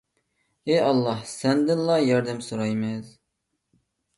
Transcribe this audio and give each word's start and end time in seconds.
ئى 0.69 0.77
ئاللاھ 0.87 1.21
سەندىنلا 1.33 1.99
ياردەم 2.07 2.43
سورايمىز 2.49 3.13